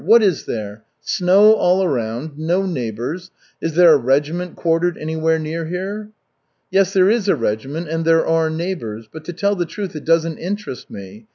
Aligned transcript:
What 0.03 0.23
is 0.23 0.45
there? 0.45 0.83
Snow 0.99 1.53
all 1.53 1.83
around, 1.83 2.35
no 2.35 2.65
neighbors. 2.65 3.29
Is 3.61 3.75
there 3.75 3.93
a 3.93 3.97
regiment 3.97 4.55
quartered 4.55 4.97
anywhere 4.97 5.37
near 5.37 5.67
here?" 5.67 6.09
"Yes, 6.71 6.91
there 6.91 7.11
is 7.11 7.27
a 7.27 7.35
regiment 7.35 7.87
and 7.87 8.03
there 8.03 8.25
are 8.25 8.49
neighbors; 8.49 9.07
but, 9.13 9.23
to 9.25 9.33
tell 9.33 9.55
the 9.55 9.67
truth, 9.67 9.95
it 9.95 10.03
doesn't 10.03 10.39
interest 10.39 10.89
me. 10.89 11.27